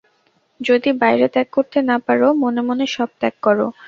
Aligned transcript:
যদি 0.59 0.89
বাইরে 1.01 1.25
ত্যাগ 1.33 1.47
করতে 1.51 1.77
না 1.81 1.95
পার, 2.05 2.19
মনে 2.41 2.61
মনে 2.61 2.85
সব 2.95 3.09
ত্যাগ 3.19 3.35
কর। 3.41 3.57